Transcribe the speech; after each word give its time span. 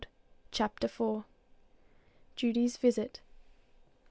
CHAPTER 0.49 0.87
IV. 0.87 1.25
JUDY'S 2.35 2.77
VISIT. 2.77 3.21